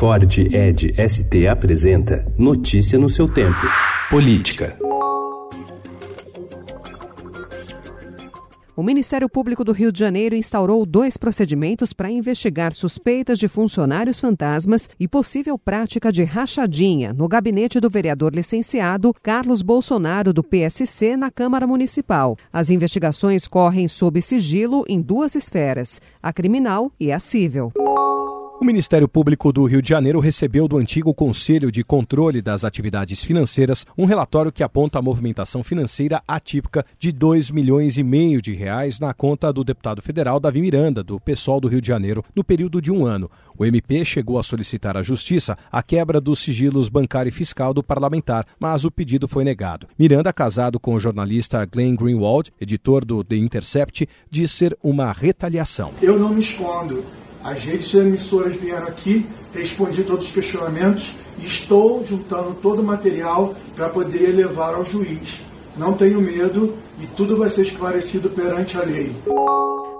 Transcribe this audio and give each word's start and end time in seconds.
Ford 0.00 0.24
Ed 0.50 0.94
ST 0.96 1.46
apresenta 1.46 2.24
Notícia 2.38 2.98
no 2.98 3.10
seu 3.10 3.28
tempo. 3.28 3.60
Política. 4.08 4.74
O 8.74 8.82
Ministério 8.82 9.28
Público 9.28 9.62
do 9.62 9.72
Rio 9.72 9.92
de 9.92 9.98
Janeiro 9.98 10.34
instaurou 10.34 10.86
dois 10.86 11.18
procedimentos 11.18 11.92
para 11.92 12.10
investigar 12.10 12.72
suspeitas 12.72 13.38
de 13.38 13.46
funcionários 13.46 14.18
fantasmas 14.18 14.88
e 14.98 15.06
possível 15.06 15.58
prática 15.58 16.10
de 16.10 16.24
rachadinha 16.24 17.12
no 17.12 17.28
gabinete 17.28 17.78
do 17.78 17.90
vereador 17.90 18.34
licenciado 18.34 19.12
Carlos 19.22 19.60
Bolsonaro, 19.60 20.32
do 20.32 20.42
PSC, 20.42 21.14
na 21.14 21.30
Câmara 21.30 21.66
Municipal. 21.66 22.38
As 22.50 22.70
investigações 22.70 23.46
correm 23.46 23.86
sob 23.86 24.22
sigilo 24.22 24.82
em 24.88 24.98
duas 24.98 25.34
esferas, 25.34 26.00
a 26.22 26.32
criminal 26.32 26.90
e 26.98 27.12
a 27.12 27.20
civil. 27.20 27.70
O 28.60 28.64
Ministério 28.64 29.08
Público 29.08 29.50
do 29.54 29.64
Rio 29.64 29.80
de 29.80 29.88
Janeiro 29.88 30.20
recebeu 30.20 30.68
do 30.68 30.76
antigo 30.76 31.14
Conselho 31.14 31.72
de 31.72 31.82
Controle 31.82 32.42
das 32.42 32.62
Atividades 32.62 33.24
Financeiras 33.24 33.86
um 33.96 34.04
relatório 34.04 34.52
que 34.52 34.62
aponta 34.62 34.98
a 34.98 35.02
movimentação 35.02 35.64
financeira 35.64 36.22
atípica 36.28 36.84
de 36.98 37.10
2 37.10 37.50
milhões 37.50 37.96
e 37.96 38.02
meio 38.02 38.42
de 38.42 38.52
reais 38.52 39.00
na 39.00 39.14
conta 39.14 39.50
do 39.50 39.64
deputado 39.64 40.02
federal 40.02 40.38
Davi 40.38 40.60
Miranda, 40.60 41.02
do 41.02 41.18
PSOL 41.18 41.58
do 41.58 41.68
Rio 41.68 41.80
de 41.80 41.88
Janeiro, 41.88 42.22
no 42.36 42.44
período 42.44 42.82
de 42.82 42.92
um 42.92 43.06
ano. 43.06 43.30
O 43.56 43.64
MP 43.64 44.04
chegou 44.04 44.38
a 44.38 44.42
solicitar 44.42 44.94
à 44.94 45.00
Justiça 45.00 45.56
a 45.72 45.82
quebra 45.82 46.20
dos 46.20 46.40
sigilos 46.40 46.90
bancário 46.90 47.30
e 47.30 47.32
fiscal 47.32 47.72
do 47.72 47.82
parlamentar, 47.82 48.44
mas 48.58 48.84
o 48.84 48.90
pedido 48.90 49.26
foi 49.26 49.42
negado. 49.42 49.86
Miranda, 49.98 50.34
casado 50.34 50.78
com 50.78 50.92
o 50.92 51.00
jornalista 51.00 51.64
Glenn 51.64 51.96
Greenwald, 51.96 52.52
editor 52.60 53.06
do 53.06 53.24
The 53.24 53.36
Intercept, 53.36 54.06
diz 54.30 54.52
ser 54.52 54.76
uma 54.82 55.12
retaliação. 55.12 55.92
Eu 56.02 56.18
não 56.18 56.34
me 56.34 56.40
escondo 56.40 57.02
as 57.42 57.62
redes 57.64 57.92
emissoras 57.94 58.56
vieram 58.56 58.86
aqui, 58.86 59.26
respondi 59.52 60.02
todos 60.04 60.26
os 60.26 60.32
questionamentos 60.32 61.12
e 61.38 61.46
estou 61.46 62.04
juntando 62.04 62.54
todo 62.54 62.80
o 62.80 62.84
material 62.84 63.54
para 63.74 63.88
poder 63.88 64.32
levar 64.32 64.74
ao 64.74 64.84
juiz. 64.84 65.42
Não 65.76 65.94
tenho 65.94 66.20
medo 66.20 66.74
e 67.00 67.06
tudo 67.06 67.36
vai 67.36 67.48
ser 67.48 67.62
esclarecido 67.62 68.30
perante 68.30 68.76
a 68.76 68.82
lei. 68.82 69.14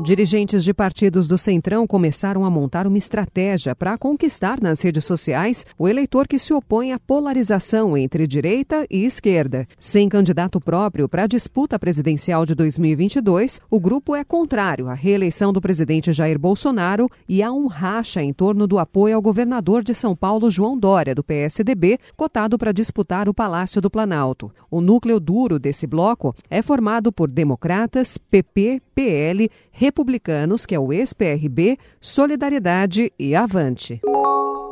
Dirigentes 0.00 0.64
de 0.64 0.74
partidos 0.74 1.28
do 1.28 1.38
Centrão 1.38 1.86
começaram 1.86 2.44
a 2.44 2.50
montar 2.50 2.84
uma 2.84 2.98
estratégia 2.98 3.76
para 3.76 3.96
conquistar 3.96 4.60
nas 4.60 4.82
redes 4.82 5.04
sociais 5.04 5.64
o 5.78 5.88
eleitor 5.88 6.26
que 6.26 6.36
se 6.36 6.52
opõe 6.52 6.92
à 6.92 6.98
polarização 6.98 7.96
entre 7.96 8.26
direita 8.26 8.84
e 8.90 9.04
esquerda. 9.04 9.68
Sem 9.78 10.08
candidato 10.08 10.60
próprio 10.60 11.08
para 11.08 11.22
a 11.22 11.26
disputa 11.28 11.78
presidencial 11.78 12.44
de 12.44 12.56
2022, 12.56 13.60
o 13.70 13.78
grupo 13.78 14.16
é 14.16 14.24
contrário 14.24 14.88
à 14.88 14.94
reeleição 14.94 15.52
do 15.52 15.60
presidente 15.60 16.12
Jair 16.12 16.40
Bolsonaro 16.40 17.08
e 17.28 17.40
há 17.40 17.52
um 17.52 17.68
racha 17.68 18.20
em 18.20 18.32
torno 18.32 18.66
do 18.66 18.80
apoio 18.80 19.14
ao 19.14 19.22
governador 19.22 19.84
de 19.84 19.94
São 19.94 20.16
Paulo, 20.16 20.50
João 20.50 20.76
Dória, 20.76 21.14
do 21.14 21.22
PSDB, 21.22 21.98
cotado 22.16 22.58
para 22.58 22.72
disputar 22.72 23.28
o 23.28 23.34
Palácio 23.34 23.80
do 23.80 23.88
Planalto. 23.88 24.50
O 24.68 24.80
núcleo 24.80 25.20
duro 25.20 25.56
desse 25.64 25.86
bloco 25.86 26.34
é 26.50 26.60
formado 26.60 27.10
por 27.10 27.28
democratas, 27.28 28.18
PP, 28.18 28.82
PL, 28.94 29.50
republicanos, 29.72 30.66
que 30.66 30.74
é 30.74 30.78
o 30.78 30.92
ex-PRB, 30.92 31.78
Solidariedade 32.00 33.10
e 33.18 33.34
Avante. 33.34 34.00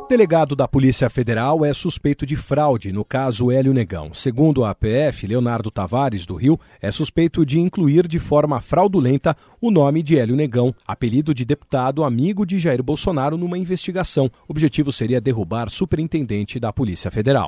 Delegado 0.07 0.55
da 0.55 0.67
Polícia 0.67 1.09
Federal 1.09 1.65
é 1.65 1.73
suspeito 1.73 2.25
de 2.25 2.35
fraude 2.35 2.91
no 2.91 3.03
caso 3.03 3.49
Hélio 3.49 3.73
Negão. 3.73 4.13
Segundo 4.13 4.63
a 4.63 4.69
APF, 4.69 5.25
Leonardo 5.25 5.71
Tavares, 5.71 6.25
do 6.25 6.35
Rio, 6.35 6.59
é 6.79 6.91
suspeito 6.91 7.43
de 7.43 7.59
incluir 7.59 8.07
de 8.07 8.19
forma 8.19 8.61
fraudulenta 8.61 9.35
o 9.59 9.71
nome 9.71 10.03
de 10.03 10.19
Hélio 10.19 10.35
Negão, 10.35 10.75
apelido 10.85 11.33
de 11.33 11.43
deputado 11.43 12.03
amigo 12.03 12.45
de 12.45 12.59
Jair 12.59 12.83
Bolsonaro, 12.83 13.37
numa 13.37 13.57
investigação. 13.57 14.25
O 14.47 14.51
objetivo 14.51 14.91
seria 14.91 15.19
derrubar 15.19 15.69
superintendente 15.71 16.59
da 16.59 16.71
Polícia 16.71 17.09
Federal. 17.09 17.47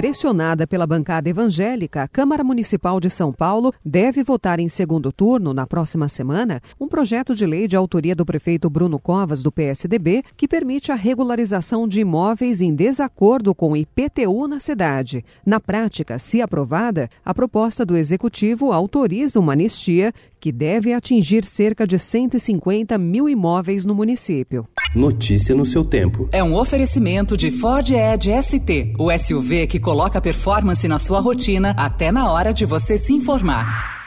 Pressionada 0.00 0.66
pela 0.66 0.86
bancada 0.86 1.28
evangélica, 1.28 2.04
a 2.04 2.08
Câmara 2.08 2.42
Municipal 2.42 2.98
de 2.98 3.10
São 3.10 3.30
Paulo 3.34 3.70
deve 3.84 4.24
votar 4.24 4.58
em 4.58 4.66
segundo 4.66 5.12
turno, 5.12 5.52
na 5.52 5.66
próxima 5.66 6.08
semana, 6.08 6.62
um 6.80 6.88
projeto 6.88 7.34
de 7.34 7.44
lei 7.44 7.68
de 7.68 7.76
autoria 7.76 8.16
do 8.16 8.24
prefeito 8.24 8.70
Bruno 8.70 8.98
Covas, 8.98 9.42
do 9.42 9.52
PSDB, 9.52 10.22
que 10.38 10.48
permite 10.48 10.90
a 10.90 10.94
regularização 10.94 11.86
de 11.86 12.00
imóveis 12.00 12.62
em 12.62 12.74
desacordo 12.74 13.54
com 13.54 13.72
o 13.72 13.76
IPTU 13.76 14.48
na 14.48 14.58
cidade. 14.58 15.22
Na 15.44 15.60
prática, 15.60 16.18
se 16.18 16.40
aprovada, 16.40 17.10
a 17.22 17.34
proposta 17.34 17.84
do 17.84 17.94
Executivo 17.94 18.72
autoriza 18.72 19.38
uma 19.38 19.52
anistia 19.52 20.14
que 20.40 20.50
deve 20.50 20.92
atingir 20.92 21.44
cerca 21.44 21.86
de 21.86 21.98
150 21.98 22.96
mil 22.96 23.28
imóveis 23.28 23.84
no 23.84 23.94
município. 23.94 24.66
Notícia 24.94 25.54
no 25.54 25.66
seu 25.66 25.84
tempo. 25.84 26.28
É 26.32 26.42
um 26.42 26.54
oferecimento 26.54 27.36
de 27.36 27.50
Ford 27.50 27.90
Edge 27.90 28.30
ST, 28.42 28.94
o 28.98 29.16
SUV 29.16 29.66
que 29.66 29.78
coloca 29.78 30.20
performance 30.20 30.88
na 30.88 30.98
sua 30.98 31.20
rotina 31.20 31.74
até 31.76 32.10
na 32.10 32.32
hora 32.32 32.52
de 32.52 32.64
você 32.64 32.96
se 32.96 33.12
informar. 33.12 33.99